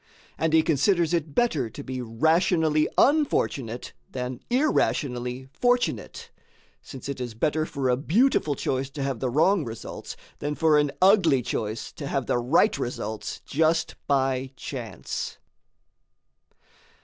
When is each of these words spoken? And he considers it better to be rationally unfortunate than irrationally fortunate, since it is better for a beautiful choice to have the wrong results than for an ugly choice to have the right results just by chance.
And 0.35 0.51
he 0.51 0.63
considers 0.63 1.13
it 1.13 1.35
better 1.35 1.69
to 1.69 1.83
be 1.83 2.01
rationally 2.01 2.89
unfortunate 2.97 3.93
than 4.09 4.39
irrationally 4.49 5.47
fortunate, 5.53 6.31
since 6.81 7.07
it 7.07 7.21
is 7.21 7.35
better 7.35 7.67
for 7.67 7.87
a 7.87 7.95
beautiful 7.97 8.55
choice 8.55 8.89
to 8.89 9.03
have 9.03 9.19
the 9.19 9.29
wrong 9.29 9.63
results 9.63 10.17
than 10.39 10.55
for 10.55 10.79
an 10.79 10.89
ugly 11.03 11.43
choice 11.43 11.91
to 11.91 12.07
have 12.07 12.25
the 12.25 12.39
right 12.39 12.79
results 12.79 13.41
just 13.45 13.93
by 14.07 14.53
chance. 14.55 15.37